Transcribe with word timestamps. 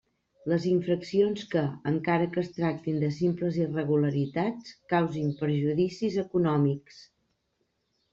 Les 0.51 0.63
infraccions 0.67 1.41
que, 1.49 1.61
encara 1.91 2.29
que 2.31 2.39
es 2.43 2.49
tractin 2.55 2.97
de 3.03 3.09
simples 3.17 3.59
irregularitats, 3.65 4.71
causin 4.95 5.29
perjudicis 5.43 6.17
econòmics. 6.23 6.99